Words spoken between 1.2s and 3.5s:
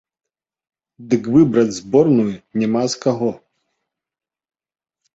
выбраць зборную няма з каго.